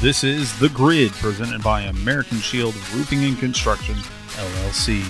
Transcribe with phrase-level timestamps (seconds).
[0.00, 5.02] This is The Grid, presented by American Shield Roofing and Construction, LLC.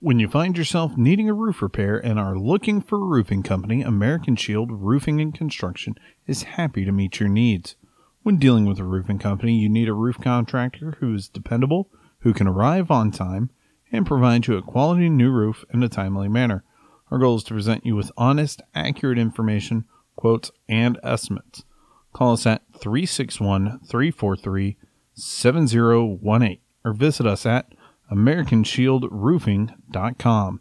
[0.00, 3.80] When you find yourself needing a roof repair and are looking for a roofing company,
[3.80, 5.94] American Shield Roofing and Construction
[6.26, 7.76] is happy to meet your needs.
[8.22, 12.34] When dealing with a roofing company, you need a roof contractor who is dependable, who
[12.34, 13.48] can arrive on time,
[13.90, 16.64] and provide you a quality new roof in a timely manner.
[17.10, 21.64] Our goal is to present you with honest, accurate information, quotes, and estimates.
[22.12, 24.76] Call us at 361 343
[25.14, 27.72] 7018 or visit us at
[28.10, 30.60] AmericanShieldRoofing.com.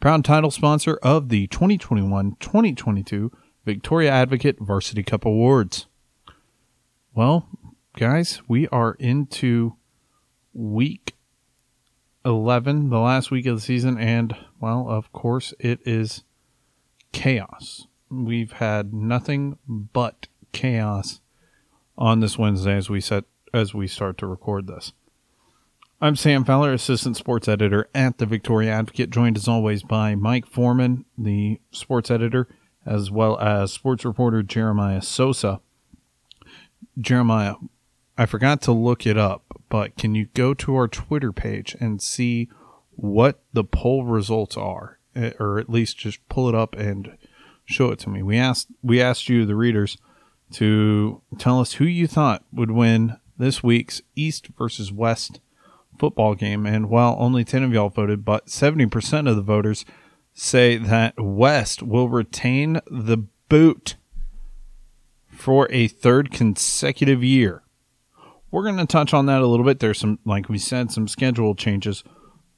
[0.00, 3.30] Proud title sponsor of the 2021 2022
[3.64, 5.86] Victoria Advocate Varsity Cup Awards.
[7.14, 7.48] Well,
[7.96, 9.76] guys, we are into
[10.52, 11.14] week
[12.24, 16.24] 11, the last week of the season, and, well, of course, it is
[17.12, 17.86] chaos.
[18.10, 21.20] We've had nothing but chaos
[21.96, 24.92] on this Wednesday as we set as we start to record this.
[26.02, 30.46] I'm Sam Fowler, assistant sports editor at the Victoria Advocate, joined as always by Mike
[30.46, 32.48] Foreman, the sports editor,
[32.86, 35.60] as well as sports reporter Jeremiah Sosa.
[36.98, 37.56] Jeremiah,
[38.16, 42.00] I forgot to look it up, but can you go to our Twitter page and
[42.00, 42.48] see
[42.92, 47.18] what the poll results are, eh, or at least just pull it up and
[47.66, 48.22] show it to me?
[48.22, 49.98] We asked we asked you, the readers,
[50.52, 55.40] to tell us who you thought would win this week's East versus West
[55.98, 56.66] football game.
[56.66, 59.84] And while only 10 of y'all voted, but 70% of the voters
[60.32, 63.96] say that West will retain the boot
[65.28, 67.62] for a third consecutive year.
[68.50, 69.78] We're going to touch on that a little bit.
[69.78, 72.02] There's some, like we said, some schedule changes,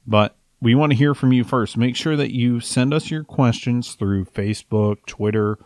[0.07, 1.77] but we want to hear from you first.
[1.77, 5.59] Make sure that you send us your questions through Facebook, Twitter,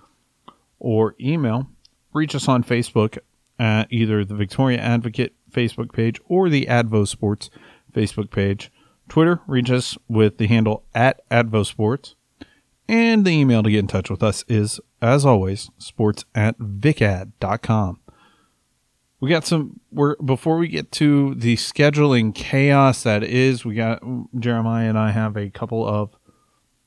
[0.80, 1.70] or email.
[2.18, 3.20] Reach us on Facebook
[3.60, 7.52] at either the Victoria Advocate Facebook page or the Advo Sports
[7.94, 8.72] Facebook page.
[9.08, 12.16] Twitter, reach us with the handle at Advo Sports.
[12.90, 18.00] And the email to get in touch with us is, as always, sports at vicad.com.
[19.20, 24.02] We got some, we're, before we get to the scheduling chaos that is, we got,
[24.40, 26.16] Jeremiah and I have a couple of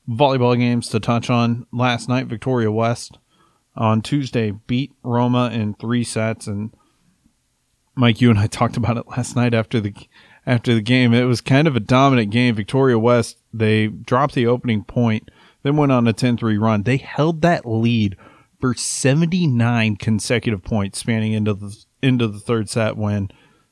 [0.09, 1.67] volleyball games to touch on.
[1.71, 3.17] Last night, Victoria West
[3.81, 6.45] on Tuesday beat Roma in three sets.
[6.45, 6.71] And
[7.95, 9.93] Mike, you and I talked about it last night after the
[10.45, 11.13] after the game.
[11.13, 12.55] It was kind of a dominant game.
[12.55, 15.29] Victoria West they dropped the opening point,
[15.63, 16.83] then went on a 10-3 run.
[16.83, 18.15] They held that lead
[18.61, 23.29] for 79 consecutive points, spanning into the into the third set when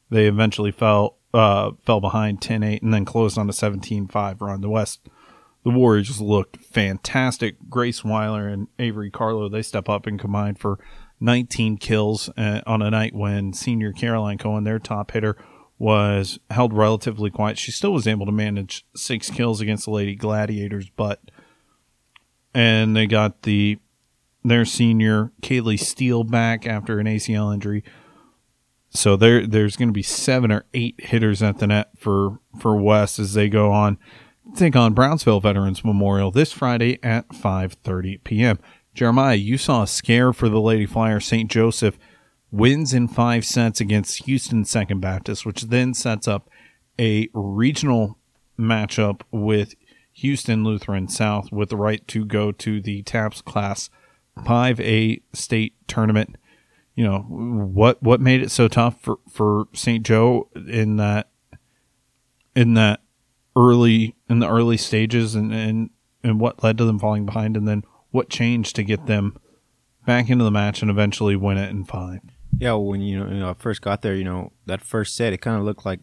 [0.09, 4.61] they eventually fell uh, fell behind 10-8 and then closed on a 17-5 run.
[4.61, 5.07] The West
[5.69, 7.55] the Warriors looked fantastic.
[7.69, 10.79] Grace Weiler and Avery Carlo, they step up and combine for
[11.19, 15.37] 19 kills uh, on a night when senior Caroline Cohen, their top hitter,
[15.77, 17.59] was held relatively quiet.
[17.59, 21.21] She still was able to manage six kills against the Lady Gladiators, but
[22.53, 23.77] and they got the
[24.43, 27.83] their senior Kaylee Steele back after an ACL injury.
[28.89, 32.75] So there there's going to be seven or eight hitters at the net for for
[32.75, 33.99] West as they go on
[34.55, 38.59] take on Brownsville Veterans Memorial this Friday at 5:30 p.m.
[38.93, 41.19] Jeremiah, you saw a scare for the Lady Flyer.
[41.19, 41.49] St.
[41.49, 41.97] Joseph
[42.51, 46.49] wins in five sets against Houston Second Baptist, which then sets up
[46.99, 48.17] a regional
[48.59, 49.75] matchup with
[50.13, 53.89] Houston Lutheran South with the right to go to the TAPPS Class
[54.39, 56.35] 5A state tournament.
[56.95, 60.05] You know what what made it so tough for for St.
[60.05, 61.29] Joe in that
[62.55, 62.99] in that
[63.55, 65.89] early in the early stages and, and
[66.23, 69.37] and what led to them falling behind and then what changed to get them
[70.05, 72.19] back into the match and eventually win it in five.
[72.57, 75.33] Yeah, when you know, you know I first got there, you know that first set,
[75.33, 75.99] it kind of looked like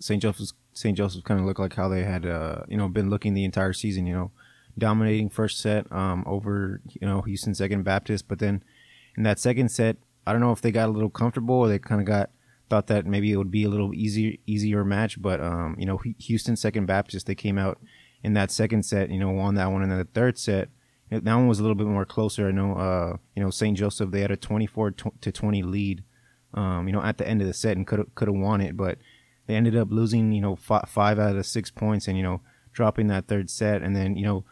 [0.00, 0.22] St.
[0.22, 0.54] Joseph's.
[0.72, 0.96] St.
[0.96, 3.72] Joseph kind of looked like how they had, uh, you know, been looking the entire
[3.72, 4.06] season.
[4.06, 4.30] You know,
[4.78, 8.62] dominating first set um, over, you know, Houston Second Baptist, but then
[9.16, 9.96] in that second set,
[10.26, 12.30] I don't know if they got a little comfortable or they kind of got
[12.68, 15.98] thought that maybe it would be a little easier easier match, but um, you know,
[16.18, 17.78] Houston Second Baptist they came out
[18.22, 20.68] in that second set, you know, won that one, and then the third set,
[21.10, 22.48] that one was a little bit more closer.
[22.48, 23.76] I know, uh, you know, St.
[23.76, 26.04] Joseph they had a 24 to 20 lead,
[26.54, 28.76] um, you know, at the end of the set and could could have won it,
[28.76, 28.98] but
[29.46, 32.40] they ended up losing, you know, five, five out of six points, and you know,
[32.72, 34.44] dropping that third set, and then you know,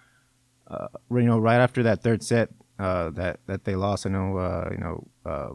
[0.68, 2.48] uh, you know, right after that third set,
[2.78, 5.50] uh, that that they lost, I know, uh, you know, uh,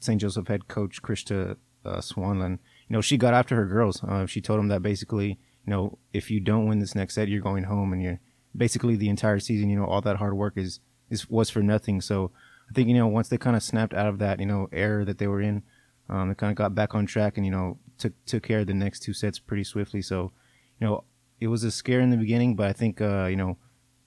[0.00, 0.20] St.
[0.20, 2.58] Joseph head coach Krista uh, Swanland,
[2.88, 4.02] you know, she got after her girls.
[4.02, 7.28] Uh, she told them that basically, you know, if you don't win this next set,
[7.28, 8.20] you're going home, and you're
[8.56, 9.70] basically the entire season.
[9.70, 10.80] You know, all that hard work is
[11.10, 12.00] is was for nothing.
[12.00, 12.32] So
[12.68, 15.04] I think you know once they kind of snapped out of that you know error
[15.04, 15.62] that they were in,
[16.08, 18.66] um, they kind of got back on track and you know took took care of
[18.66, 20.02] the next two sets pretty swiftly.
[20.02, 20.32] So,
[20.80, 21.04] you know,
[21.40, 23.58] it was a scare in the beginning, but I think uh, you know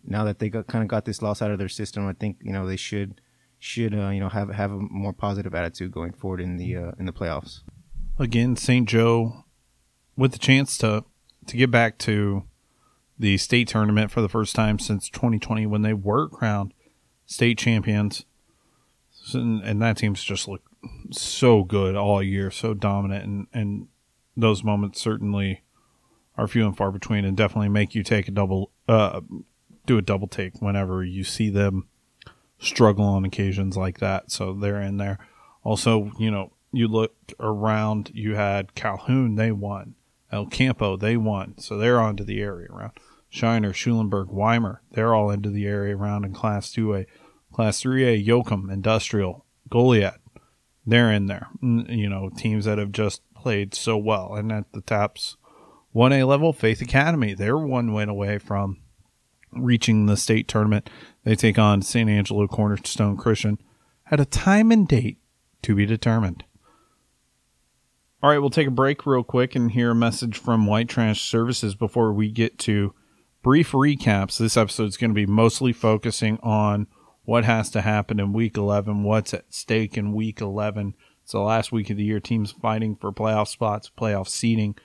[0.04, 2.38] now that they got kind of got this loss out of their system, I think
[2.42, 3.22] you know they should
[3.60, 6.92] should uh, you know have have a more positive attitude going forward in the uh,
[7.00, 7.62] in the playoffs.
[8.20, 8.88] Again, St.
[8.88, 9.46] Joe
[10.16, 11.04] with the chance to
[11.48, 12.44] to get back to
[13.18, 16.74] the state tournament for the first time since 2020 when they were crowned
[17.26, 18.26] state champions.
[19.34, 20.68] And, and that team's just looked
[21.12, 23.88] so good all year, so dominant, and, and
[24.38, 25.64] those moments certainly
[26.38, 29.22] are few and far between, and definitely make you take a double, uh,
[29.86, 31.88] do a double take whenever you see them
[32.60, 34.32] struggle on occasions like that.
[34.32, 35.20] So they're in there.
[35.64, 39.96] Also, you know, you look around, you had Calhoun, they won.
[40.32, 41.58] El Campo, they won.
[41.58, 42.92] So they're onto the area round.
[43.30, 47.06] Shiner, Schulenburg, Weimar, they're all into the area round in Class 2A.
[47.52, 50.18] Class 3A, Yoakum, Industrial, Goliad,
[50.86, 51.48] they're in there.
[51.64, 54.36] Mm, you know, teams that have just played so well.
[54.36, 55.38] And at the TAPPS
[55.96, 58.82] 1A level, Faith Academy, they're one win away from
[59.52, 60.90] reaching the state tournament.
[61.26, 63.58] They take on San Angelo Cornerstone Christian
[64.12, 65.18] at a time and date
[65.64, 66.46] to be determined.
[68.22, 71.22] All right, we'll take a break real quick and hear a message from White Trash
[71.22, 72.94] Services before we get to
[73.42, 74.38] brief recaps.
[74.38, 76.86] This episode is going to be mostly focusing on
[77.24, 80.94] what has to happen in week 11, what's at stake in week 11.
[81.24, 84.76] It's the last week of the year, teams fighting for playoff spots, playoff seeding,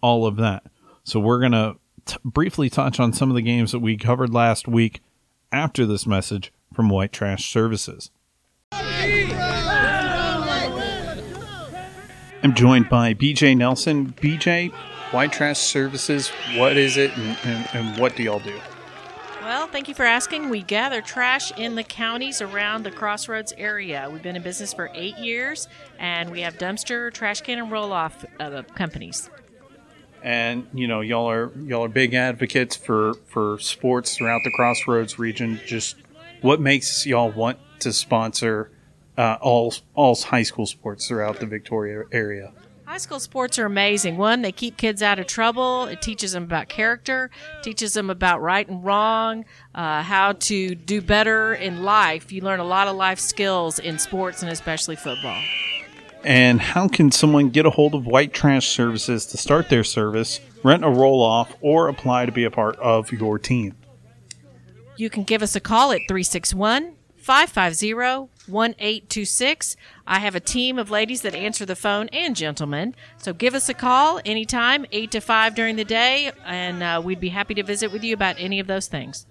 [0.00, 0.64] all of that.
[1.04, 1.76] So we're going to
[2.24, 5.00] briefly touch on some of the games that we covered last week
[5.54, 8.10] after this message from White Trash Services.
[12.42, 14.12] I'm joined by BJ Nelson.
[14.14, 14.72] BJ,
[15.12, 18.58] White Trash Services, what is it and, and, and what do y'all do?
[19.42, 20.50] Well, thank you for asking.
[20.50, 24.08] We gather trash in the counties around the Crossroads area.
[24.10, 25.68] We've been in business for eight years,
[25.98, 29.30] and we have dumpster, trash can, and roll off uh, companies.
[30.24, 35.18] And you know, y'all are y'all are big advocates for for sports throughout the Crossroads
[35.18, 35.60] region.
[35.66, 35.96] Just
[36.40, 38.70] what makes y'all want to sponsor
[39.18, 42.52] uh, all all high school sports throughout the Victoria area?
[42.86, 44.16] High school sports are amazing.
[44.16, 45.84] One, they keep kids out of trouble.
[45.86, 47.30] It teaches them about character,
[47.62, 49.44] teaches them about right and wrong,
[49.74, 52.32] uh, how to do better in life.
[52.32, 55.42] You learn a lot of life skills in sports and especially football.
[56.24, 60.40] And how can someone get a hold of White Trash Services to start their service,
[60.62, 63.74] rent a roll off, or apply to be a part of your team?
[64.96, 67.94] You can give us a call at 361 550
[68.46, 69.76] 1826.
[70.06, 72.94] I have a team of ladies that answer the phone and gentlemen.
[73.18, 77.20] So give us a call anytime, 8 to 5 during the day, and uh, we'd
[77.20, 79.26] be happy to visit with you about any of those things.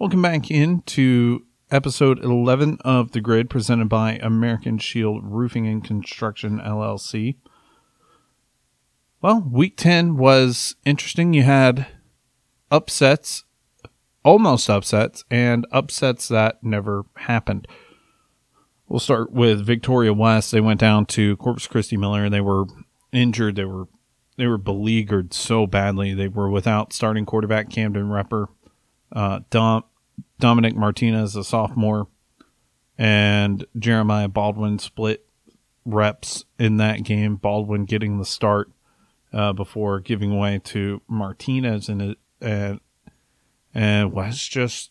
[0.00, 6.58] Welcome back into episode 11 of The Grid presented by American Shield Roofing and Construction
[6.58, 7.36] LLC.
[9.20, 11.34] Well, week 10 was interesting.
[11.34, 11.86] You had
[12.70, 13.44] upsets,
[14.24, 17.68] almost upsets, and upsets that never happened.
[18.88, 20.50] We'll start with Victoria West.
[20.50, 22.64] They went down to Corpus Christi Miller and they were
[23.12, 23.56] injured.
[23.56, 23.86] They were
[24.38, 26.14] they were beleaguered so badly.
[26.14, 28.46] They were without starting quarterback Camden Repper.
[29.12, 29.40] Uh,
[30.40, 32.08] Dominic Martinez, a sophomore,
[32.98, 35.26] and Jeremiah Baldwin split
[35.84, 37.36] reps in that game.
[37.36, 38.70] Baldwin getting the start
[39.32, 42.80] uh, before giving way to Martinez, and and
[43.74, 44.90] and West just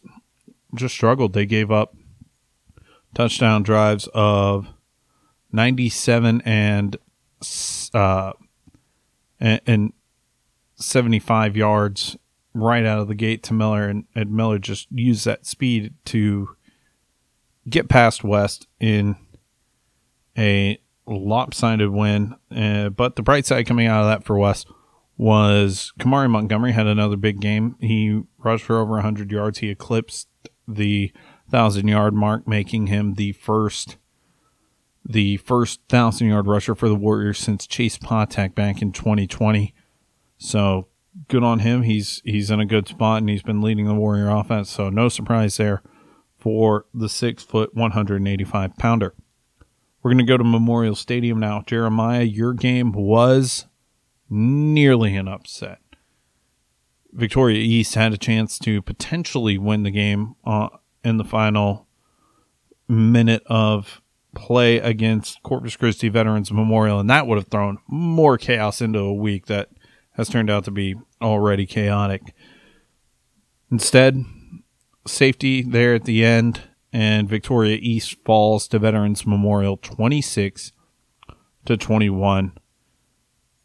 [0.76, 1.34] just struggled.
[1.34, 1.96] They gave up
[3.14, 4.68] touchdown drives of
[5.52, 6.98] 97 and
[7.94, 8.34] uh,
[9.40, 9.94] and, and
[10.76, 12.18] 75 yards
[12.64, 16.56] right out of the gate to Miller, and, and Miller just used that speed to
[17.68, 19.16] get past West in
[20.38, 22.36] a lopsided win.
[22.56, 24.68] Uh, but the bright side coming out of that for West
[25.18, 27.76] was Kamari Montgomery had another big game.
[27.80, 29.60] He rushed for over 100 yards.
[29.60, 30.30] He eclipsed
[30.68, 31.12] the
[31.50, 33.98] thousand yard mark, making him the first
[35.06, 39.74] the first thousand yard rusher for the Warriors since Chase Patek back in 2020.
[40.38, 40.88] So
[41.28, 41.84] good on him.
[41.84, 44.70] He's he's in a good spot and he's been leading the Warrior offense.
[44.70, 45.82] So no surprise there
[46.38, 49.14] for the six foot 185 pounder.
[50.02, 51.64] We're to go to Memorial Stadium now.
[51.66, 53.66] Jeremiah, your game was
[54.30, 55.80] nearly an upset.
[57.12, 60.70] Victoria East had a chance to potentially win the game uh,
[61.04, 61.88] in the final
[62.88, 64.02] minute of
[64.36, 69.14] play against Corpus Christi Veterans Memorial, and that would have thrown more chaos into a
[69.14, 69.70] week that
[70.20, 72.34] has turned out to be already chaotic.
[73.72, 74.26] Instead,
[75.08, 80.74] safety there at the end, and Victoria East falls to Veterans Memorial 26
[81.64, 82.52] to 21.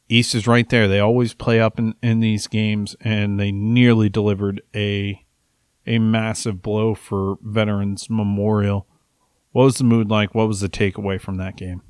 [0.09, 0.87] East is right there.
[0.87, 5.21] They always play up in, in these games, and they nearly delivered a
[5.87, 8.87] a massive blow for Veterans Memorial.
[9.51, 10.35] What was the mood like?
[10.35, 11.83] What was the takeaway from that game?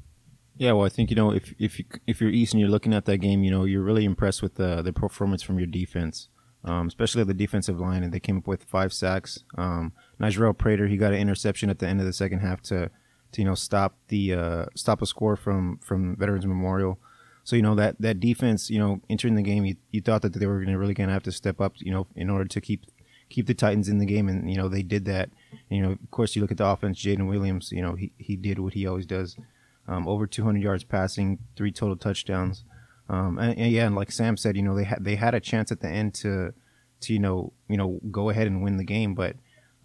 [0.57, 2.95] Yeah, well, I think you know if if you, if you're East and you're looking
[2.95, 6.29] at that game, you know you're really impressed with the the performance from your defense,
[6.65, 9.41] um, especially the defensive line, and they came up with five sacks.
[9.59, 12.91] Um, Nigel Prater he got an interception at the end of the second half to
[13.33, 16.99] to you know stop the uh, stop a score from from Veterans Memorial.
[17.43, 20.33] So you know that that defense, you know, entering the game, you, you thought that
[20.33, 22.47] they were going to really going to have to step up, you know, in order
[22.47, 22.87] to keep
[23.29, 25.31] keep the Titans in the game, and you know they did that.
[25.51, 27.03] And, you know, of course, you look at the offense.
[27.03, 29.37] Jaden Williams, you know, he he did what he always does,
[29.87, 32.65] um, over 200 yards passing, three total touchdowns.
[33.09, 35.41] Um, and, and, yeah, and like Sam said, you know, they had they had a
[35.41, 36.55] chance at the end to
[37.03, 39.37] to you know you know go ahead and win the game, but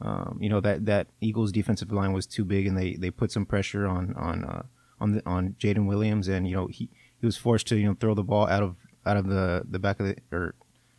[0.01, 3.31] um, you know that that Eagles defensive line was too big, and they they put
[3.31, 4.63] some pressure on on uh,
[4.99, 6.89] on the, on Jaden Williams, and you know he
[7.19, 8.75] he was forced to you know throw the ball out of
[9.05, 10.55] out of the the back of the or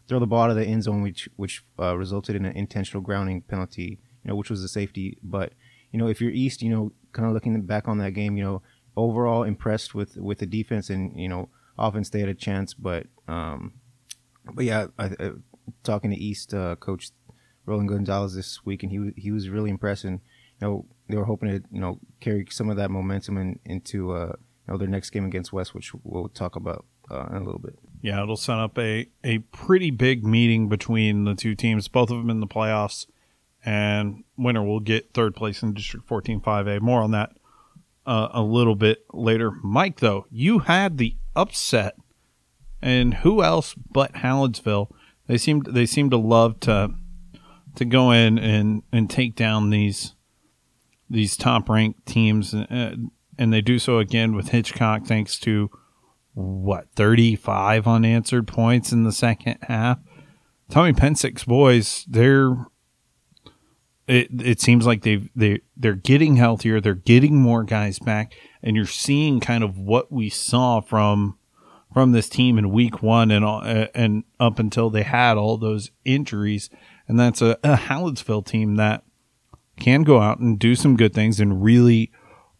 [0.07, 3.03] throw the ball out of the end zone, which which uh, resulted in an intentional
[3.03, 3.99] grounding penalty.
[4.25, 5.17] You know, which was a safety.
[5.23, 5.55] But
[5.93, 8.45] you know, if you're East, you know, kind of looking back on that game, you
[8.45, 8.63] know,
[8.97, 13.07] overall impressed with with the defense and you know, offense they had a chance, but
[13.29, 13.75] um,
[14.55, 15.31] but yeah, I, I,
[15.83, 17.11] talking to East uh, coach
[17.67, 20.21] Roland Gonzalez this week, and he he was really impressed, and
[20.61, 24.13] you know, they were hoping to you know carry some of that momentum in, into
[24.13, 24.33] uh,
[24.67, 27.61] you know their next game against West, which we'll talk about uh, in a little
[27.61, 27.79] bit.
[28.03, 32.19] Yeah, it'll set up a a pretty big meeting between the two teams, both of
[32.19, 33.07] them in the playoffs,
[33.65, 36.81] and winner will get third place in District 14 5A.
[36.81, 37.37] More on that
[38.07, 39.53] uh, a little bit later.
[39.63, 41.95] Mike, though, you had the upset,
[42.83, 44.91] and who else but Hallettsville?
[45.27, 46.91] They seemed they seem to love to
[47.77, 50.15] to go in and and take down these
[51.09, 52.55] these top ranked teams.
[52.55, 52.97] Uh,
[53.39, 55.71] and they do so again with Hitchcock, thanks to
[56.35, 59.99] what 35 unanswered points in the second half.
[60.71, 62.55] Tommy Psencik's boys, they're
[64.11, 68.75] it, it seems like they've they they're getting healthier, they're getting more guys back, and
[68.75, 71.39] you're seeing kind of what we saw from
[71.95, 75.93] from this team in week one and uh, and up until they had all those
[76.05, 76.71] injuries,
[77.07, 79.05] and that's a, a team that
[79.79, 82.11] can go out and do some good things and really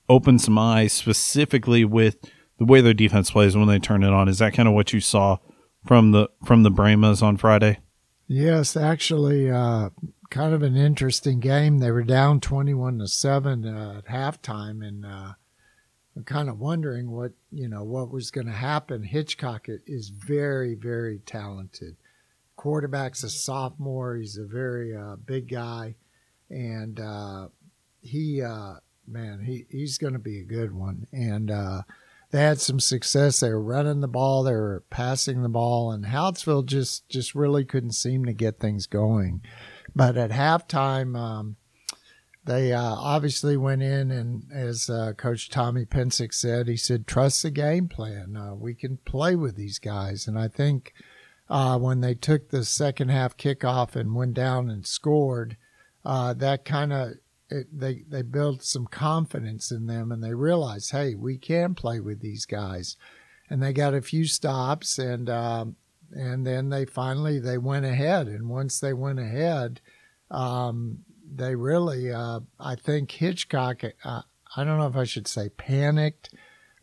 [0.09, 2.17] open some eyes, specifically with
[2.59, 4.29] the way their defense plays when they turn it on.
[4.29, 5.39] Is that kind of what you saw
[5.85, 7.79] from the from the Brahmas on Friday?
[8.29, 9.91] Yes, actually, uh,
[10.31, 11.79] kind of an interesting game.
[11.79, 15.33] They were down twenty-one to seven uh, at halftime, and uh,
[16.17, 19.03] I'm kind of wondering what you know what was going to happen.
[19.03, 21.97] Hitchcock is very, very talented.
[22.57, 24.17] Quarterback's a sophomore.
[24.17, 25.97] He's a very uh, big guy,
[26.49, 27.49] and uh,
[28.01, 28.75] he uh,
[29.07, 31.07] man, he, he's going to be a good one.
[31.13, 31.83] And uh,
[32.31, 33.41] they had some success.
[33.41, 37.65] They were running the ball, they were passing the ball, and Hallettsville just just really
[37.65, 39.43] couldn't seem to get things going.
[39.95, 41.57] But at halftime, um,
[42.45, 47.43] they uh, obviously went in and, as uh, Coach Tommy Psencik said, he said, "Trust
[47.43, 48.37] the game plan.
[48.37, 50.95] Uh, we can play with these guys." And I think
[51.49, 55.57] uh, when they took the second half kickoff and went down and scored,
[56.05, 57.15] uh, that kind of
[57.51, 62.21] they they built some confidence in them and they realized, hey, we can play with
[62.21, 62.97] these guys,
[63.51, 65.77] and they got a few stops and um,
[66.13, 69.81] and then they finally they went ahead and once they went ahead,
[70.31, 71.01] um,
[71.33, 74.23] they really uh, I think Hitchcock uh,
[74.57, 76.35] I don't know if I should say panicked,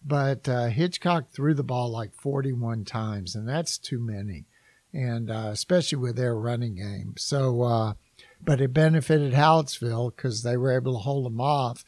[0.06, 4.46] but uh, Hitchcock threw the ball like 41 times and that's too many,
[4.94, 7.16] and uh, especially with their running game.
[7.18, 7.94] So uh,
[8.42, 11.84] but it benefited Hallettsville because they were able to hold them off.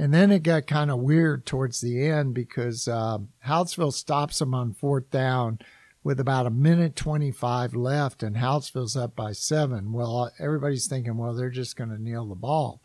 [0.00, 4.72] And then it got kind of weird towards the end because Hallettsville stops them on
[4.72, 5.58] fourth down
[6.02, 9.92] with about a minute 25 left, and Hallettsville's up by seven.
[9.92, 12.80] Well, everybody's thinking, well, they're just going to kneel the ball.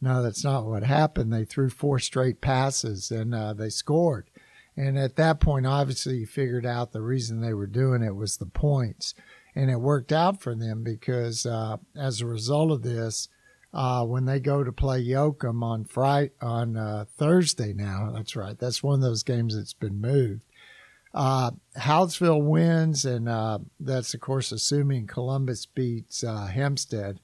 [0.00, 1.32] No, that's not what happened.
[1.32, 4.28] They threw four straight passes and uh, they scored.
[4.76, 8.36] And at that point, obviously, you figured out the reason they were doing it was
[8.36, 9.14] the points
[9.54, 13.28] and it worked out for them because uh, as a result of this,
[13.72, 18.58] uh, when they go to play Yoakum on Friday on uh, Thursday now, that's right.
[18.58, 20.42] That's one of those games that's been moved.
[21.14, 21.52] Uh,
[22.42, 27.20] wins, and uh, that's of course assuming Columbus beats uh, Hempstead.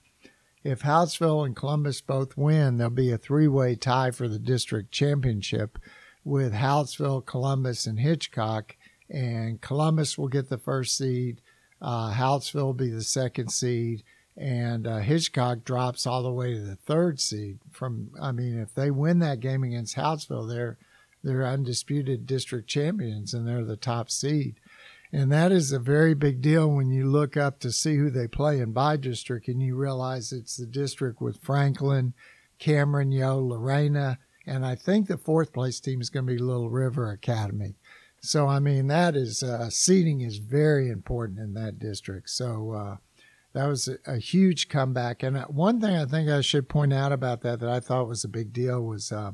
[0.62, 5.78] If Hallettsville and Columbus both win, there'll be a three-way tie for the district championship,
[6.22, 8.76] with Hallettsville, Columbus, and Hitchcock
[9.10, 11.40] and Columbus will get the first seed.
[11.82, 14.02] Uh, will be the second seed,
[14.36, 17.58] and uh, Hitchcock drops all the way to the third seed.
[17.70, 20.76] From I mean, if they win that game against Hallettsville, they're
[21.22, 24.56] they're undisputed district champions and they're the top seed.
[25.12, 28.28] And that is a very big deal when you look up to see who they
[28.28, 32.14] play in by district and you realize it's the district with Franklin,
[32.58, 36.70] Cameron, Yoe, Lorena, and I think the fourth place team is going to be Little
[36.70, 37.74] River Academy.
[38.20, 42.30] So I mean that is uh, seeding is very important in that district.
[42.30, 42.96] So uh,
[43.52, 45.22] that was a, a, huge comeback.
[45.22, 48.08] And uh, one thing I think I should point out about that that I thought
[48.08, 49.32] was a big deal was uh,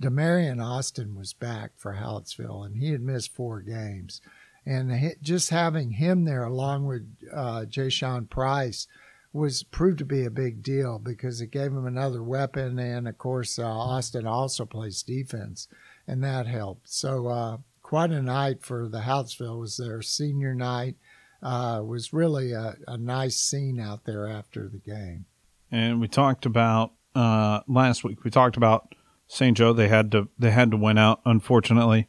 [0.00, 4.20] Demarion Austin was back for Hallettsville, and he had missed four games.
[4.64, 8.88] And just having him there along with uh, Jay Sean Price
[9.32, 12.78] was proved to be a big deal because it gave him another weapon.
[12.78, 15.68] And of course, uh, Austin also plays defense,
[16.06, 16.88] and that helped.
[16.88, 19.58] So, uh, quite a night for the Hallettsville.
[19.58, 20.96] It was their senior night.
[21.40, 25.26] Uh, was really a, a, nice scene out there after the game.
[25.70, 28.24] And we talked about uh, last week.
[28.24, 28.95] We talked about
[29.26, 29.56] St.
[29.56, 29.72] Joe.
[29.72, 31.20] They had to they had to win out.
[31.24, 32.08] Unfortunately,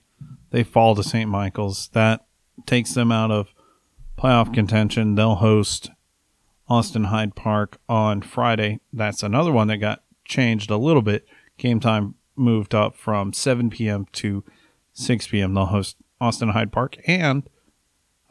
[0.51, 1.29] they fall to St.
[1.29, 1.89] Michael's.
[1.89, 2.25] That
[2.65, 3.53] takes them out of
[4.17, 5.15] playoff contention.
[5.15, 5.89] They'll host
[6.67, 8.79] Austin Hyde Park on Friday.
[8.91, 11.25] That's another one that got changed a little bit.
[11.57, 14.05] Game time moved up from 7 p.m.
[14.13, 14.43] to
[14.93, 15.53] 6 p.m.
[15.53, 17.47] They'll host Austin Hyde Park and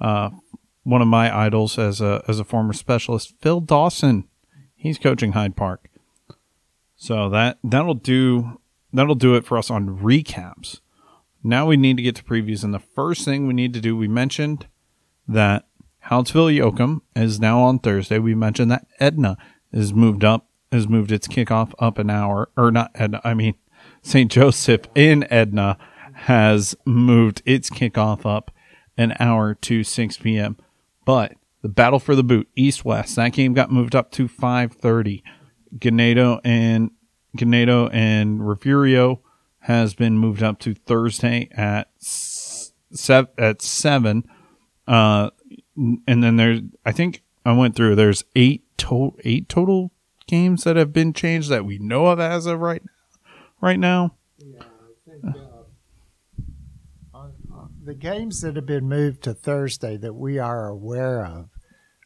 [0.01, 0.31] uh,
[0.83, 4.29] one of my idols as a as a former specialist, Phil Dawson.
[4.75, 5.89] He's coaching Hyde Park.
[6.97, 8.61] So that that'll do
[8.93, 10.81] that'll do it for us on recaps.
[11.43, 13.97] Now we need to get to previews, and the first thing we need to do,
[13.97, 14.67] we mentioned
[15.29, 15.67] that
[16.07, 18.19] Hallettsville Yoakum is now on Thursday.
[18.19, 19.37] We mentioned that Edna
[19.73, 23.55] is moved up, has moved its kickoff up an hour, or not Edna, I mean
[24.03, 24.31] St.
[24.31, 25.79] Joseph in Edna
[26.13, 28.51] has moved its kickoff up
[28.97, 30.57] an hour to 6 p.m.
[31.05, 35.23] But the battle for the boot, East West, that game got moved up to 5:30.
[35.79, 36.91] Ganado and
[37.37, 39.21] Ganado and Refugio
[39.61, 43.33] has been moved up to Thursday at seven.
[43.39, 44.25] At seven,
[44.87, 45.31] uh,
[45.77, 47.95] and then there's I think I went through.
[47.95, 49.93] There's eight total eight total
[50.27, 52.83] games that have been changed that we know of as of right
[53.61, 54.15] right now.
[54.39, 55.37] Yeah, I think
[57.15, 57.27] uh,
[57.85, 61.51] the games that have been moved to Thursday that we are aware of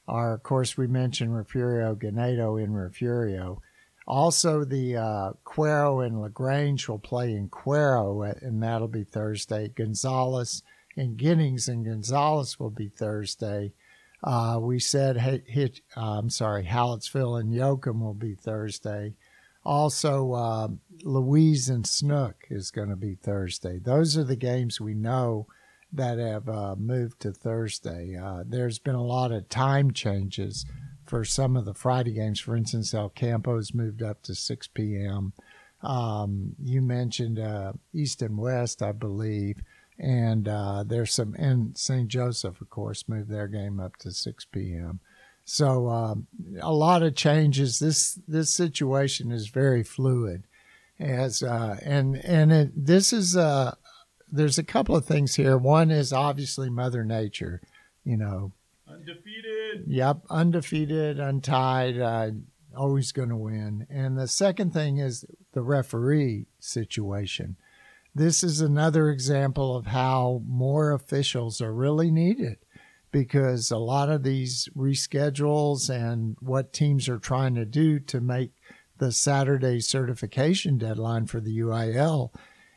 [0.06, 3.62] are, of course, we mentioned Refugio Ganado in Refugio.
[4.10, 9.68] Also, the uh, Cuero and LaGrange will play in Cuero, and that'll be Thursday.
[9.68, 10.64] Gonzales
[10.96, 13.72] and Giddings and Gonzales will be Thursday.
[14.24, 19.14] Uh, we said, uh, I'm sorry, Hallettsville and Yoakum will be Thursday.
[19.64, 20.68] Also, uh,
[21.04, 23.78] Louise and Snook is going to be Thursday.
[23.78, 25.46] Those are the games we know
[25.92, 28.18] that have uh, moved to Thursday.
[28.20, 30.66] Uh, there's been a lot of time changes
[31.10, 32.38] for some of the Friday games.
[32.38, 35.32] For instance, El Campo's moved up to 6 p.m.
[35.82, 39.56] Um, you mentioned uh, East and West, I believe,
[39.98, 42.06] and uh, there's some, and St.
[42.06, 45.00] Joseph, of course, moved their game up to 6 p.m.
[45.44, 46.28] So um,
[46.62, 47.80] a lot of changes.
[47.80, 50.44] This this situation is very fluid,
[51.00, 53.74] as uh, and and it, this is uh,
[54.30, 55.58] there's a couple of things here.
[55.58, 57.62] One is obviously Mother Nature,
[58.04, 58.52] you know,
[58.90, 59.49] Undefeated.
[59.86, 62.30] Yep, undefeated, untied, uh,
[62.76, 63.86] always going to win.
[63.90, 67.56] And the second thing is the referee situation.
[68.14, 72.58] This is another example of how more officials are really needed
[73.12, 78.52] because a lot of these reschedules and what teams are trying to do to make
[78.98, 82.32] the Saturday certification deadline for the UIL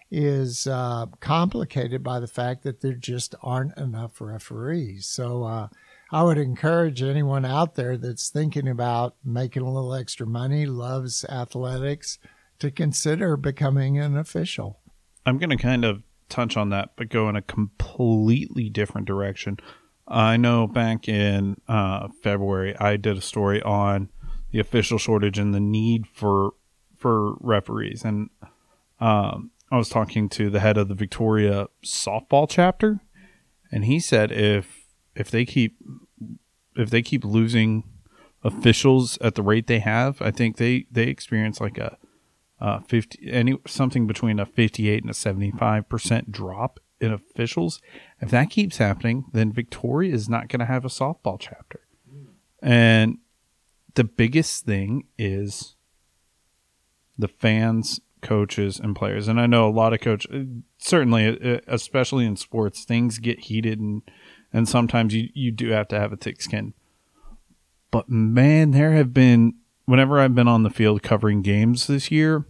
[0.10, 5.08] is uh, complicated by the fact that there just aren't enough referees.
[5.08, 5.68] So, uh,
[6.13, 11.26] I would encourage anyone out there that's thinking about making a little extra money, loves
[11.26, 12.19] athletics,
[12.60, 14.80] to consider becoming an official.
[15.26, 19.58] I'm going to kind of touch on that, but go in a completely different direction.
[20.08, 24.10] I know back in uh, February, I did a story on
[24.52, 26.52] the official shortage and the need for
[26.95, 28.30] for referees, and
[28.99, 33.02] um, I was talking to the head of the Victoria softball chapter,
[33.71, 34.84] and he said if
[35.15, 35.78] if they keep
[36.76, 37.84] if they keep losing
[38.44, 41.98] officials at the rate they have, I think they they experience like a
[42.60, 47.82] uh, 50 any something between a 58 and a 75 percent drop in officials.
[48.22, 51.82] If that keeps happening, then Victoria is not going to have a softball chapter.
[52.62, 53.18] And
[53.96, 55.76] the biggest thing is
[57.18, 59.28] the fans, coaches, and players.
[59.28, 60.48] And I know a lot of coaches.
[60.78, 64.02] certainly, uh, especially in sports, things get heated and
[64.54, 66.74] and sometimes you you do have to have a thick skin.
[67.92, 72.46] But man, there have been whenever I've been on the field covering games this year,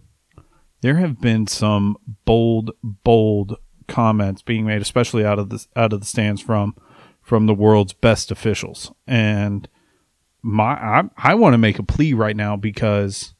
[0.82, 3.56] there have been some bold, bold
[3.88, 6.76] comments being made, especially out of the out of the stands from
[7.22, 8.92] from the world's best officials.
[9.06, 9.68] And
[10.42, 13.34] my I, I want to make a plea right now because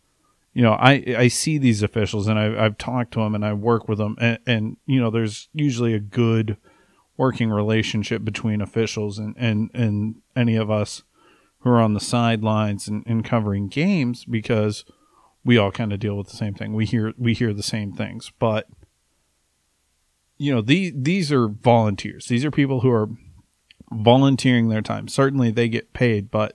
[0.54, 3.52] you know I I see these officials and I, I've talked to them and I
[3.52, 6.56] work with them and, and you know there's usually a good
[7.16, 11.02] working relationship between officials and and and any of us
[11.60, 14.84] who are on the sidelines and, and covering games because
[15.44, 16.74] we all kind of deal with the same thing.
[16.74, 18.68] We hear we hear the same things, but
[20.36, 22.26] you know these these are volunteers.
[22.26, 23.08] These are people who are
[23.92, 25.08] volunteering their time.
[25.08, 26.54] Certainly they get paid, but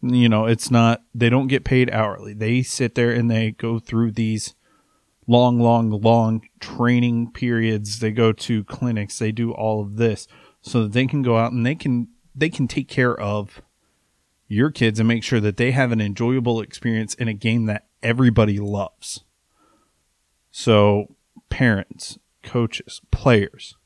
[0.00, 1.02] you know it's not.
[1.14, 2.34] They don't get paid hourly.
[2.34, 4.54] They sit there and they go through these
[5.30, 8.00] long, long, long training periods.
[8.00, 9.18] They go to clinics.
[9.18, 10.26] They do all of this
[10.60, 13.62] so that they can go out and they can they can take care of
[14.48, 17.86] your kids and make sure that they have an enjoyable experience in a game that
[18.02, 19.24] everybody loves.
[20.50, 21.14] So,
[21.48, 23.76] parents, coaches, players,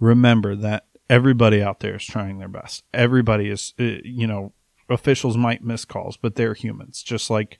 [0.00, 2.84] remember that everybody out there is trying their best.
[2.94, 4.54] Everybody is, uh, you know,
[4.88, 7.58] officials might miss calls, but they're humans, just like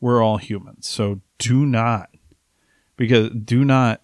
[0.00, 0.86] we're all humans.
[0.86, 2.10] So do not,
[3.00, 4.02] because do not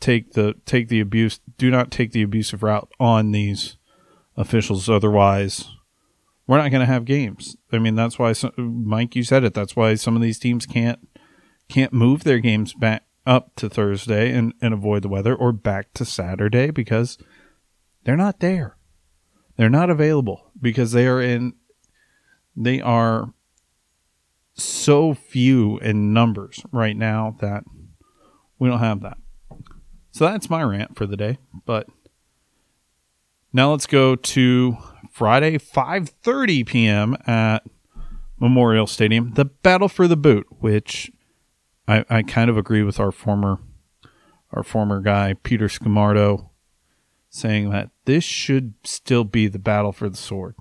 [0.00, 1.40] take the take the abuse.
[1.58, 3.76] Do not take the abusive route on these
[4.34, 4.88] officials.
[4.88, 5.66] Otherwise,
[6.46, 7.58] we're not going to have games.
[7.70, 9.52] I mean, that's why some, Mike, you said it.
[9.52, 11.06] That's why some of these teams can't
[11.68, 15.92] can't move their games back up to Thursday and, and avoid the weather or back
[15.92, 17.18] to Saturday because
[18.04, 18.78] they're not there.
[19.58, 21.52] They're not available because they are in
[22.56, 23.34] they are
[24.54, 27.64] so few in numbers right now that
[28.58, 29.18] we don't have that.
[30.10, 31.38] So that's my rant for the day.
[31.64, 31.88] But
[33.52, 34.76] now let's go to
[35.10, 37.16] Friday, 5:30 p.m.
[37.26, 37.60] at
[38.38, 41.10] Memorial Stadium, the Battle for the Boot, which
[41.86, 43.58] I, I kind of agree with our former
[44.52, 46.48] our former guy Peter Scamardo
[47.28, 50.54] saying that this should still be the battle for the sword.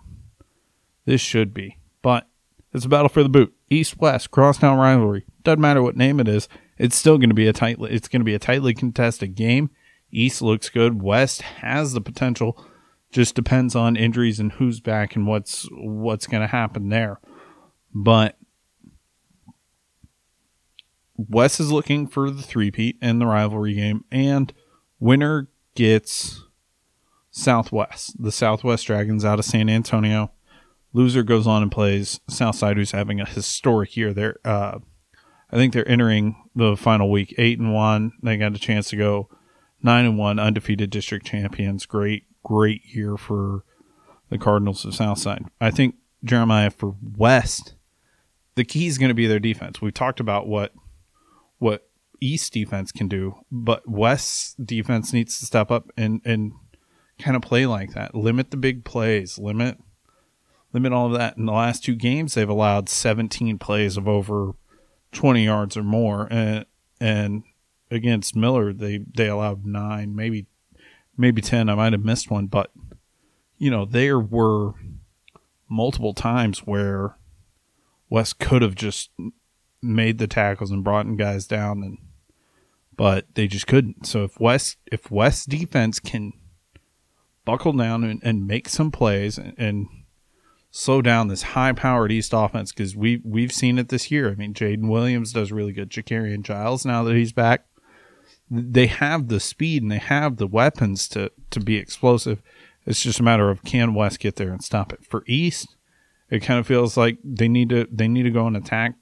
[1.05, 2.27] This should be, but
[2.73, 3.53] it's a battle for the boot.
[3.69, 5.25] East West crosstown rivalry.
[5.43, 6.49] Doesn't matter what name it is.
[6.77, 7.77] It's still going to be a tight.
[7.81, 9.69] It's going to be a tightly contested game.
[10.11, 11.01] East looks good.
[11.01, 12.63] West has the potential
[13.11, 17.19] just depends on injuries and who's back and what's what's going to happen there.
[17.93, 18.37] But
[21.15, 24.53] West is looking for the three-peat in the rivalry game, and
[24.99, 26.43] winner gets
[27.31, 28.21] Southwest.
[28.21, 30.31] The Southwest Dragons out of San Antonio.
[30.93, 34.13] Loser goes on and plays Southside, who's having a historic year.
[34.13, 34.79] They're, uh,
[35.51, 38.13] I think they're entering the final week, eight and one.
[38.21, 39.29] They got a chance to go
[39.81, 41.85] nine and one, undefeated district champions.
[41.85, 43.63] Great great year for
[44.29, 45.43] the Cardinals of Southside.
[45.59, 47.75] I think Jeremiah for West,
[48.55, 49.81] the key is going to be their defense.
[49.81, 50.73] We've talked about what
[51.59, 56.53] what East defense can do, but West's defense needs to step up and and
[57.19, 58.15] kind of play like that.
[58.15, 59.37] Limit the big plays.
[59.37, 59.77] Limit
[60.73, 61.37] limit all of that.
[61.37, 64.53] In the last two games, they've allowed 17 plays of over
[65.17, 66.65] 20 yards or more, and
[67.01, 67.43] and
[67.91, 70.45] against Miller, they they allowed nine, maybe
[71.17, 71.67] maybe 10.
[71.69, 72.71] I might have missed one, but,
[73.57, 74.73] you know, there were
[75.67, 77.17] multiple times where
[78.09, 79.09] West could have just
[79.81, 81.97] made the tackles and brought in guys down and
[82.95, 84.07] but they just couldn't.
[84.07, 86.33] So if West if West defense can
[87.45, 89.87] buckle down and, and make some plays and, and,
[90.77, 94.29] slow down this high powered East offense because we we've seen it this year.
[94.29, 95.89] I mean, Jaden Williams does really good.
[95.89, 97.65] Jakarian Giles now that he's back
[98.49, 102.41] they have the speed and they have the weapons to to be explosive.
[102.85, 105.03] It's just a matter of can West get there and stop it.
[105.05, 105.75] For East,
[106.29, 108.95] it kind of feels like they need to they need to go and attack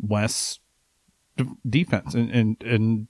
[0.00, 0.60] West's
[1.68, 3.08] defense and and and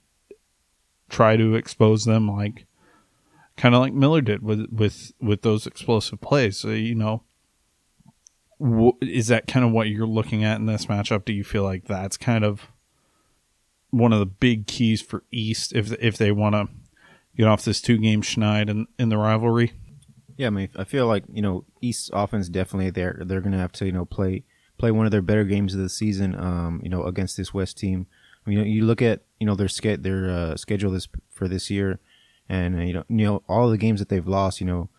[1.09, 2.65] try to expose them like
[3.57, 6.57] kind of like Miller did with with with those explosive plays.
[6.57, 7.23] So, you know,
[9.01, 11.25] is that kind of what you're looking at in this matchup?
[11.25, 12.67] Do you feel like that's kind of
[13.91, 16.67] one of the big keys for East if if they want to
[17.39, 19.71] get off this two game schneid in, in the rivalry.
[20.35, 23.71] Yeah, I mean, I feel like you know East offense definitely they're they're gonna have
[23.73, 24.43] to you know play
[24.77, 26.35] play one of their better games of the season.
[26.39, 28.07] Um, you know, against this West team.
[28.45, 31.69] I mean, you look at you know their ske- their uh, schedule this for this
[31.69, 31.99] year,
[32.47, 34.61] and uh, you know you know all the games that they've lost.
[34.61, 34.89] You know,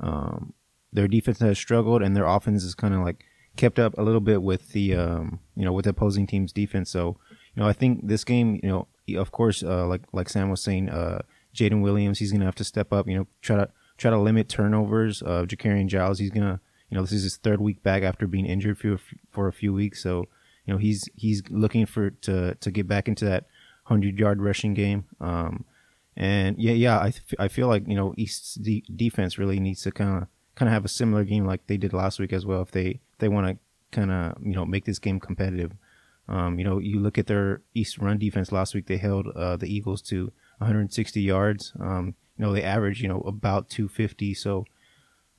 [0.00, 0.52] um,
[0.92, 3.24] their defense has struggled, and their offense is kind of like
[3.56, 6.90] kept up a little bit with the um, you know with the opposing team's defense.
[6.90, 7.18] So
[7.54, 8.88] you know, I think this game, you know,
[9.20, 11.22] of course, uh, like like Sam was saying, uh,
[11.54, 13.08] Jaden Williams, he's gonna have to step up.
[13.08, 15.22] You know, try to try to limit turnovers.
[15.22, 18.46] Uh, Jakarian Giles, he's gonna, you know, this is his third week back after being
[18.46, 18.98] injured for
[19.30, 20.02] for a few weeks.
[20.02, 20.26] So,
[20.66, 23.46] you know, he's he's looking for to to get back into that
[23.84, 25.04] hundred yard rushing game.
[25.20, 25.64] Um,
[26.16, 29.82] and yeah, yeah, I, th- I feel like you know East's de- defense really needs
[29.82, 32.44] to kind of kind of have a similar game like they did last week as
[32.44, 32.62] well.
[32.62, 33.58] If they they want to
[33.96, 35.72] kind of you know make this game competitive.
[36.28, 39.56] Um, you know, you look at their East run defense last week; they held uh,
[39.56, 41.72] the Eagles to 160 yards.
[41.80, 44.34] Um, you know, they average you know about 250.
[44.34, 44.66] So,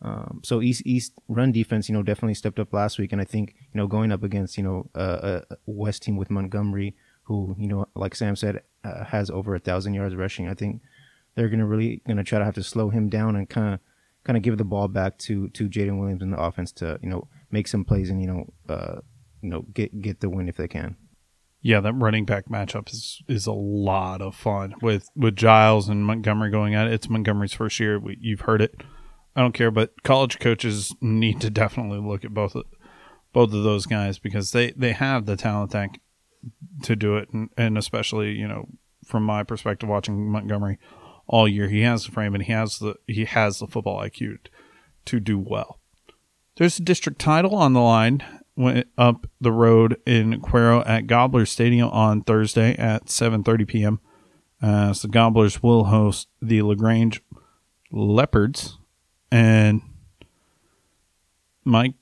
[0.02, 3.26] um, so East East run defense, you know, definitely stepped up last week, and I
[3.26, 7.68] think you know going up against you know a West team with Montgomery, who you
[7.68, 10.48] know, like Sam said, uh, has over a thousand yards rushing.
[10.48, 10.82] I think
[11.36, 13.80] they're gonna really gonna try to have to slow him down and kind of
[14.30, 17.10] kind of give the ball back to to Jaden Williams in the offense to you
[17.10, 19.00] know make some plays and you know uh,
[19.42, 20.98] you know get get the win if they can.
[21.64, 26.06] Yeah, that running back matchup is is a lot of fun with with Giles and
[26.06, 26.94] Montgomery going at it.
[26.94, 27.98] It's Montgomery's first year.
[27.98, 28.84] We, you've heard it.
[29.36, 32.66] I don't care, but college coaches need to definitely look at both of,
[33.34, 35.90] both of those guys because they they have the talent that
[36.84, 38.68] to do it, and, and especially you know
[39.04, 40.78] from my perspective watching Montgomery
[41.30, 44.40] all year, he has the frame and he has the he has the football IQ
[45.06, 45.80] to do well.
[46.58, 48.24] There's a district title on the line
[48.98, 54.00] up the road in Cuero at Gobbler Stadium on Thursday at 7:30 p.m.
[54.62, 57.22] As the Gobblers will host the Lagrange
[57.92, 58.78] Leopards,
[59.32, 59.82] and
[61.64, 61.94] Mike,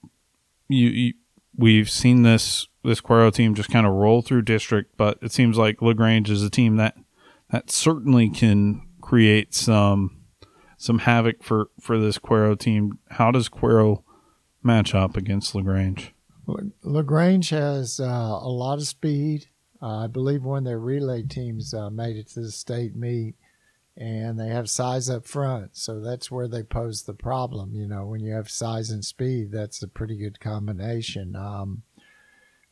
[0.70, 1.14] you, you
[1.56, 5.58] we've seen this this Cuero team just kind of roll through district, but it seems
[5.58, 6.96] like Lagrange is a team that
[7.52, 10.18] that certainly can create some
[10.78, 13.00] some havoc for for this Cuero team.
[13.12, 14.04] How does Cuero
[14.62, 16.14] match up against Lagrange?
[16.84, 18.04] Lagrange has uh,
[18.42, 19.48] a lot of speed.
[19.82, 23.36] Uh, I believe one of their relay teams uh, made it to the state meet,
[23.96, 25.78] and they have size up front.
[25.78, 27.74] So that's where they pose the problem.
[27.74, 31.36] You know, when you have size and speed, that's a pretty good combination.
[31.36, 31.84] Um,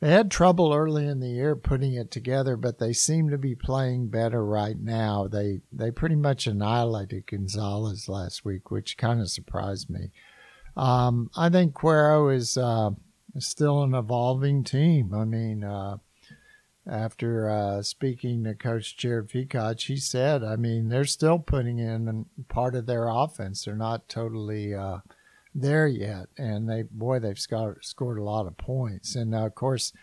[0.01, 3.55] they had trouble early in the year putting it together, but they seem to be
[3.55, 5.27] playing better right now.
[5.27, 10.11] They they pretty much annihilated Gonzales last week, which kind of surprised me.
[10.75, 12.91] Um, I think Cuero is uh,
[13.39, 15.13] still an evolving team.
[15.13, 15.97] I mean, uh,
[16.85, 22.25] after uh, speaking to Coach Jared Feacock, he said, I mean, they're still putting in
[22.49, 23.63] part of their offense.
[23.63, 24.99] They're not totally uh,
[25.55, 29.15] there yet, and they boy, they've scored, scored a lot of points.
[29.15, 29.93] And uh, of course,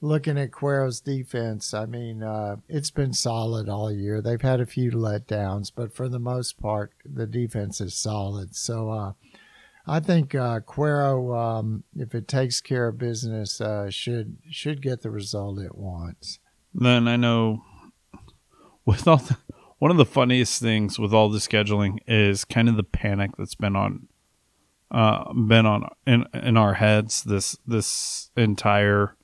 [0.00, 4.20] looking at Cuero's defense, I mean, uh, it's been solid all year.
[4.20, 8.56] They've had a few letdowns, but for the most part, the defense is solid.
[8.56, 9.12] So uh,
[9.86, 15.02] I think uh, Cuero, um, if it takes care of business, uh, should should get
[15.02, 16.40] the result it wants.
[16.74, 17.62] Then I know
[18.84, 19.36] with all the,
[19.78, 23.54] one of the funniest things with all the scheduling is kind of the panic that's
[23.54, 24.08] been on
[24.90, 29.16] uh, been on in in our heads this this entire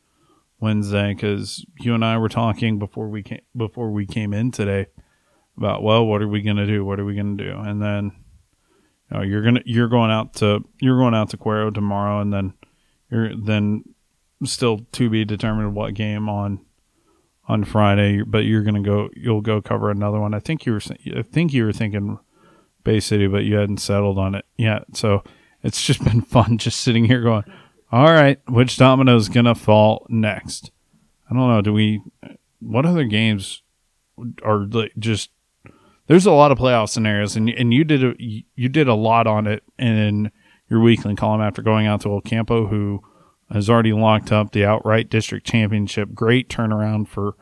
[0.61, 4.87] Wednesday because you and I were talking before we came before we came in today
[5.57, 8.13] about well what are we gonna do what are we gonna do and then
[9.11, 12.33] you know, you're gonna you're going out to you're going out to Cuero tomorrow, and
[12.33, 12.55] then
[13.11, 13.85] you're then
[14.45, 16.65] still to be determined what game on
[17.47, 18.23] on Friday.
[18.23, 20.35] But you're gonna go you'll go cover another one.
[20.35, 20.81] I think you were
[21.17, 22.19] I think you were thinking
[22.83, 24.85] Bay City, but you hadn't settled on it yet.
[24.95, 25.23] So
[25.65, 27.45] it's just been fun just sitting here going,
[27.91, 30.71] all right, which domino is gonna fall next?
[31.29, 31.63] I don't know.
[31.63, 32.03] Do we?
[32.61, 33.63] What other games
[34.45, 34.67] are
[34.99, 35.31] just
[36.07, 39.27] there's a lot of playoff scenarios, and and you did a, you did a lot
[39.27, 40.31] on it in
[40.69, 43.03] your weekly column after going out to El Campo, who
[43.51, 46.15] has already locked up the outright district championship.
[46.15, 47.35] Great turnaround for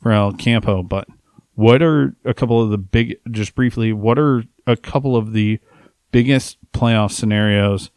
[0.00, 1.06] for El Campo, but
[1.54, 3.92] what are a couple of the big just briefly?
[3.92, 5.60] What are a couple of the
[6.10, 7.90] biggest playoff scenarios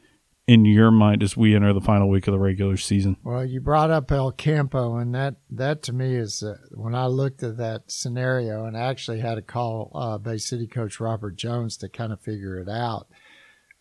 [0.48, 3.18] in your mind as we enter the final week of the regular season?
[3.24, 7.08] Well, you brought up El Campo, and that that to me is uh, when I
[7.08, 11.36] looked at that scenario, and I actually had to call uh, Bay City coach Robert
[11.36, 13.08] Jones to kind of figure it out.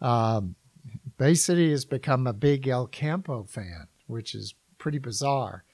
[0.00, 0.54] Um,
[1.16, 5.64] Bay City has become a big El Campo fan, which is pretty bizarre.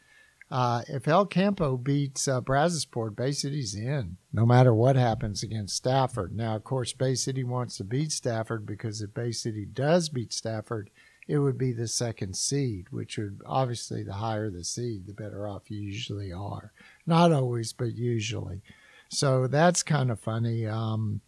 [0.50, 5.76] Uh, if El Campo beats uh, Brazosport, Bay City's in, no matter what happens against
[5.76, 6.34] Stafford.
[6.34, 10.32] Now, of course, Bay City wants to beat Stafford because if Bay City does beat
[10.32, 10.90] Stafford,
[11.26, 15.46] it would be the second seed, which would obviously the higher the seed, the better
[15.46, 16.72] off you usually are.
[17.06, 18.62] Not always, but usually.
[19.10, 20.66] So that's kind of funny.
[20.66, 21.20] Um,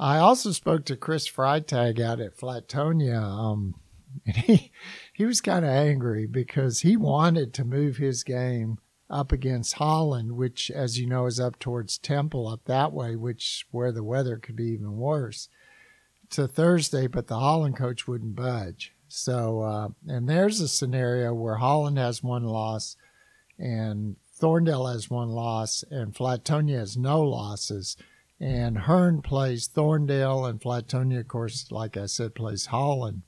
[0.00, 3.20] I also spoke to Chris Freitag out at Flatonia.
[3.20, 3.74] Um,
[4.26, 4.72] and he
[5.12, 8.78] he was kind of angry because he wanted to move his game
[9.10, 13.66] up against Holland, which, as you know, is up towards Temple, up that way, which
[13.70, 15.48] where the weather could be even worse,
[16.30, 17.06] to Thursday.
[17.06, 18.92] But the Holland coach wouldn't budge.
[19.08, 22.96] So, uh, and there's a scenario where Holland has one loss,
[23.58, 27.96] and Thorndale has one loss, and Flatonia has no losses.
[28.40, 33.22] And Hearne plays Thorndale, and Flatonia, of course, like I said, plays Holland.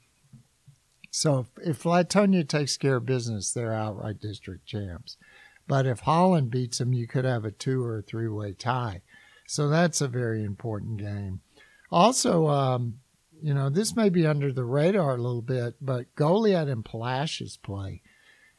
[1.10, 5.16] So if, Flatonia takes care of business, they're outright district champs.
[5.66, 9.02] But if Holland beats them, you could have a two or three way tie.
[9.46, 11.40] So that's a very important game.
[11.90, 13.00] Also, um,
[13.42, 17.56] you know, this may be under the radar a little bit, but Goliad and Palacios
[17.56, 18.02] play.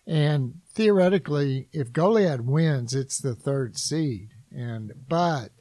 [0.08, 4.30] And theoretically, if Goliad wins, it's the third seed.
[4.52, 5.52] And but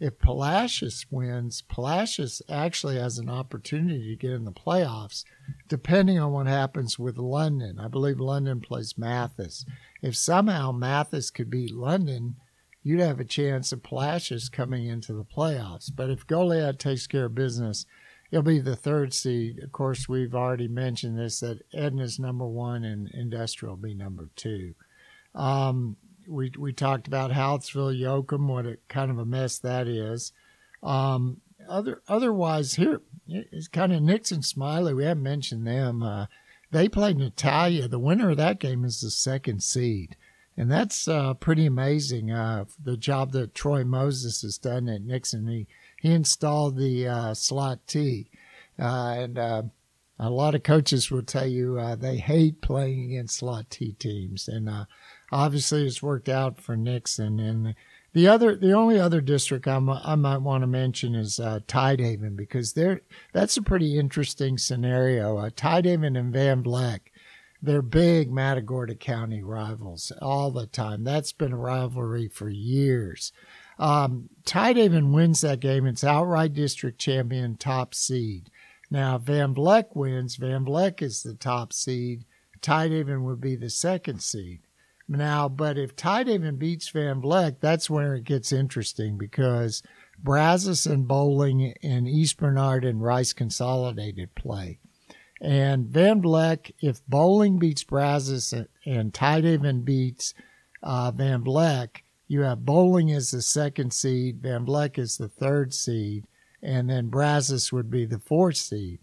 [0.00, 5.24] if Palacios wins, Palacios actually has an opportunity to get in the playoffs,
[5.68, 7.78] depending on what happens with London.
[7.78, 9.66] I believe London plays Mathis.
[10.00, 12.36] If somehow Mathis could beat London,
[12.82, 15.90] you'd have a chance of Palacios coming into the playoffs.
[15.94, 17.84] But if Goliad takes care of business,
[18.30, 19.62] he'll be the third seed.
[19.62, 24.30] Of course, we've already mentioned this that Edna's number one and Industrial will be number
[24.34, 24.74] two.
[25.34, 25.96] Um,
[26.28, 30.32] we we talked about Hallettsville, Yoakum, what a kind of a mess that is.
[30.82, 34.94] Um, other otherwise here it's kind of Nixon Smiley.
[34.94, 36.02] We haven't mentioned them.
[36.02, 36.26] Uh,
[36.70, 37.88] they played Natalia.
[37.88, 40.16] The winner of that game is the second seed,
[40.56, 42.30] and that's uh, pretty amazing.
[42.30, 45.46] Uh, the job that Troy Moses has done at Nixon.
[45.46, 45.66] He
[46.00, 48.30] he installed the uh, slot T,
[48.78, 49.62] uh, and uh,
[50.18, 54.68] a lot of coaches will tell you they hate playing against slot T teams, and
[55.32, 57.38] obviously it's worked out for Nixon.
[57.40, 57.74] And
[58.12, 62.36] the other, the only other district I'm, i might want to mention is uh, Tidehaven
[62.36, 65.38] because there that's a pretty interesting scenario.
[65.38, 67.00] Uh, Tidehaven and Van Vleck,
[67.62, 71.04] they're big Matagorda County rivals all the time.
[71.04, 73.32] That's been a rivalry for years.
[73.78, 75.86] Um, Tidehaven wins that game.
[75.86, 78.50] It's outright district champion, top seed.
[78.90, 80.36] Now, Van Vleck wins.
[80.36, 82.24] Van Vleck is the top seed.
[82.60, 84.60] Tidehaven would be the second seed.
[85.10, 89.82] Now, but if Tidehaven beats Van Vleck, that's where it gets interesting because
[90.22, 94.78] Brazos and Boling and East Bernard and Rice Consolidated play.
[95.40, 98.54] And Van Vleck, if Boling beats Brazos
[98.86, 100.32] and Tidehaven beats
[100.80, 105.74] uh, Van Vleck, you have Boling as the second seed, Van Vleck is the third
[105.74, 106.24] seed,
[106.62, 109.00] and then Brazos would be the fourth seed.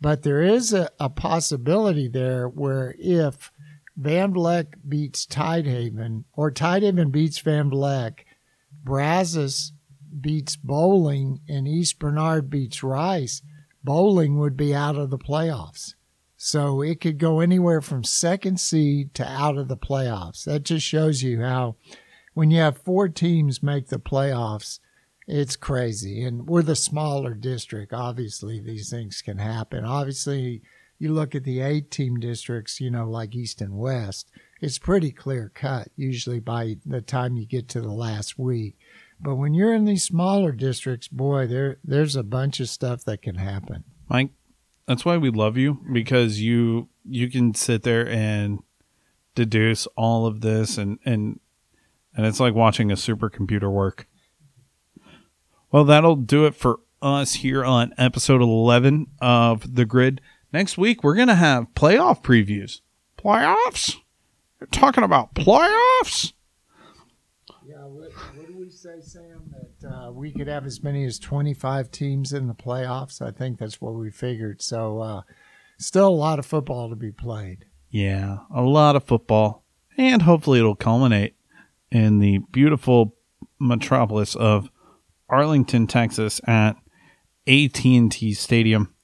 [0.00, 3.52] But there is a, a possibility there where if
[3.96, 8.20] Van Vleck beats Tidehaven, or Tidehaven beats Van Vleck,
[8.84, 9.72] Brazos
[10.20, 13.42] beats Boling, and East Bernard beats Rice,
[13.82, 15.94] Boling would be out of the playoffs.
[16.36, 20.44] So it could go anywhere from second seed to out of the playoffs.
[20.44, 21.76] That just shows you how,
[22.34, 24.80] when you have four teams make the playoffs,
[25.26, 26.22] it's crazy.
[26.22, 27.92] And we're the smaller district.
[27.92, 29.84] Obviously, these things can happen.
[29.84, 30.62] Obviously,
[30.98, 34.30] you look at the eight team districts, you know, like East and West,
[34.60, 38.76] it's pretty clear cut usually by the time you get to the last week.
[39.20, 43.22] But when you're in these smaller districts, boy, there there's a bunch of stuff that
[43.22, 43.84] can happen.
[44.08, 44.30] Mike,
[44.86, 48.60] that's why we love you because you you can sit there and
[49.34, 51.40] deduce all of this and and
[52.16, 54.06] and it's like watching a supercomputer work.
[55.70, 60.20] Well, that'll do it for us here on episode 11 of The Grid.
[60.52, 62.80] Next week, we're going to have playoff previews.
[63.18, 63.96] Playoffs?
[64.60, 66.32] You're talking about playoffs?
[67.66, 69.52] Yeah, what, what do we say, Sam?
[69.80, 73.20] That uh, we could have as many as 25 teams in the playoffs?
[73.20, 74.62] I think that's what we figured.
[74.62, 75.22] So, uh,
[75.78, 77.66] still a lot of football to be played.
[77.90, 79.64] Yeah, a lot of football.
[79.98, 81.34] And hopefully it'll culminate
[81.90, 83.14] in the beautiful
[83.58, 84.70] metropolis of
[85.28, 86.76] Arlington, Texas at
[87.46, 88.94] AT&T Stadium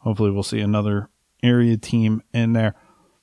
[0.00, 1.08] hopefully we'll see another
[1.42, 2.74] area team in there.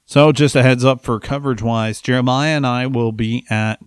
[0.06, 3.80] So just a heads up for coverage wise, Jeremiah and I will be at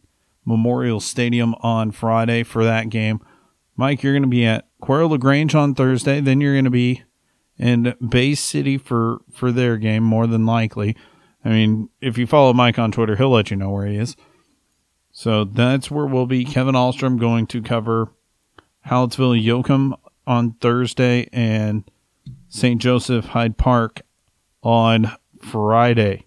[0.44, 3.20] Memorial Stadium on Friday for that game.
[3.76, 6.20] Mike, you're going to be at Cuero LaGrange on Thursday.
[6.20, 7.02] Then you're going to be
[7.58, 10.96] in Bay City for for their game, more than likely.
[11.44, 14.16] I mean, if you follow Mike on Twitter, he'll let you know where he is.
[15.12, 16.44] So that's where we'll be.
[16.44, 18.12] Kevin Alstrom going to cover
[18.86, 21.90] Hallettsville Yoakum on Thursday and
[22.50, 22.82] St.
[22.82, 24.02] Joseph Hyde Park
[24.62, 26.26] on Friday.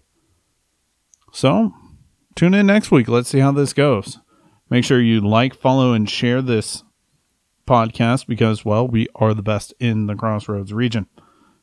[1.32, 1.72] So,
[2.34, 3.08] tune in next week.
[3.08, 4.18] Let's see how this goes.
[4.70, 6.82] Make sure you like, follow, and share this
[7.66, 11.06] podcast because, well, we are the best in the Crossroads region.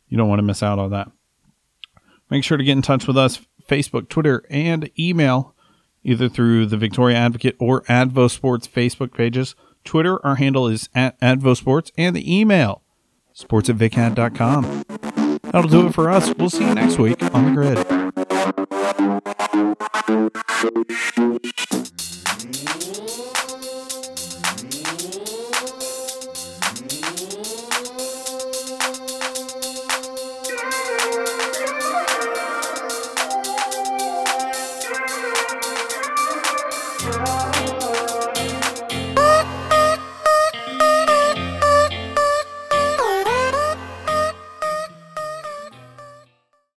[0.07, 1.11] You don't want to miss out on that.
[2.29, 5.55] Make sure to get in touch with us Facebook, Twitter, and email.
[6.03, 9.55] either through the Victoria Advocate or Advo Sports Facebook pages.
[9.83, 12.83] Twitter, our handle is at Advo Sports, and the email,
[13.33, 14.83] sports at vicad.com.
[15.51, 16.33] That'll do it for us.
[16.35, 17.77] We'll see you next week on the grid.